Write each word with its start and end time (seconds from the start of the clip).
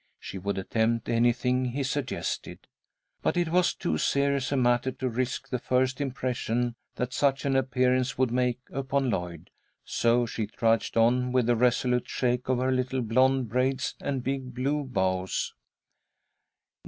She 0.19 0.39
would 0.39 0.57
attempt 0.57 1.09
anything 1.09 1.63
he 1.65 1.83
suggested. 1.83 2.65
But 3.21 3.37
it 3.37 3.49
was 3.49 3.75
too 3.75 3.99
serious 3.99 4.51
a 4.51 4.57
matter 4.57 4.91
to 4.93 5.07
risk 5.07 5.47
the 5.49 5.59
first 5.59 6.01
impression 6.01 6.73
that 6.95 7.13
such 7.13 7.45
an 7.45 7.55
appearance 7.55 8.17
would 8.17 8.31
make 8.31 8.61
upon 8.71 9.11
Lloyd, 9.11 9.51
so 9.85 10.25
she 10.25 10.47
trudged 10.47 10.97
on 10.97 11.31
with 11.31 11.47
a 11.51 11.55
resolute 11.55 12.09
shake 12.09 12.49
of 12.49 12.57
her 12.57 12.71
little 12.71 13.03
blond 13.03 13.49
braids 13.49 13.93
and 14.01 14.23
big 14.23 14.55
blue 14.55 14.83
bows. 14.85 15.53